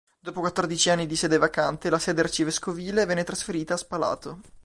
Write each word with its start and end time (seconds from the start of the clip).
Dopo 0.19 0.39
quattordici 0.39 0.89
anni 0.89 1.05
di 1.05 1.15
sede 1.15 1.37
vacante, 1.37 1.91
la 1.91 1.99
sede 1.99 2.21
arcivescovile 2.21 3.05
venne 3.05 3.23
trasferita 3.23 3.75
a 3.75 3.77
Spalato. 3.77 4.39